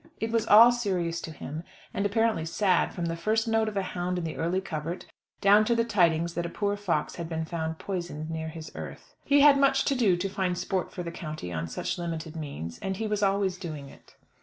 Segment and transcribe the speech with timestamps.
[0.19, 1.61] It was all serious to him,
[1.93, 5.05] and apparently sad, from the first note of a hound in the early covert,
[5.41, 9.13] down to the tidings that a poor fox had been found poisoned near his earth.
[9.25, 12.79] He had much to do to find sport for the county on such limited means,
[12.79, 14.15] and he was always doing it.